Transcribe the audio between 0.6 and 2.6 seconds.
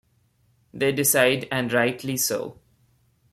They decide-and rightly so.